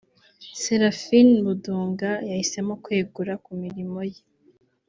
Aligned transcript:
Seraphin 0.61 1.27
Moundounga 1.43 2.11
yahisemo 2.29 2.73
kwegura 2.83 3.33
ku 3.43 3.51
mirimo 3.61 3.99
ye 4.11 4.21